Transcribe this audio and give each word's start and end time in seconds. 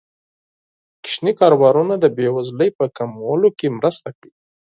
کوچني 1.03 1.31
کاروبارونه 1.39 1.93
د 1.99 2.05
بې 2.15 2.27
وزلۍ 2.35 2.69
په 2.77 2.85
کمولو 2.97 3.49
کې 3.57 3.75
مرسته 3.77 4.09
کوي. 4.17 4.31